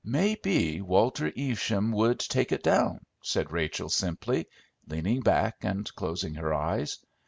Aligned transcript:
"May 0.03 0.33
be 0.33 0.81
Walter 0.81 1.31
Evesham 1.37 1.91
would 1.91 2.17
take 2.19 2.51
it 2.51 2.63
down," 2.63 3.01
said 3.21 3.51
Rachel 3.51 3.87
simply, 3.87 4.47
leaning 4.87 5.21
back 5.21 5.57
and 5.61 5.93
closing 5.93 6.33
her 6.33 6.55
eyes. 6.55 6.97